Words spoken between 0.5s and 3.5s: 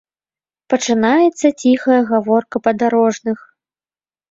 Пачынаецца ціхая гаворка падарожных.